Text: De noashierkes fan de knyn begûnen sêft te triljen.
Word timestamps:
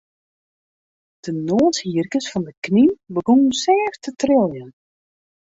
De 1.27 1.31
noashierkes 1.49 2.29
fan 2.31 2.45
de 2.47 2.53
knyn 2.65 2.91
begûnen 3.13 3.51
sêft 3.63 4.01
te 4.03 4.09
triljen. 4.19 4.71